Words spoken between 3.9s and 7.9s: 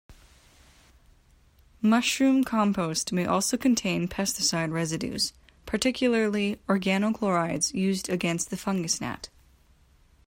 pesticide residues, particularly organochlorides